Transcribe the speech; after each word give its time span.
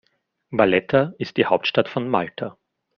Valletta 0.49 1.13
ist 1.19 1.37
die 1.37 1.45
Hauptstadt 1.45 1.87
von 1.87 2.09
Malta. 2.09 2.57